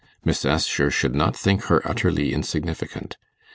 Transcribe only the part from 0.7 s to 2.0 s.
should not think her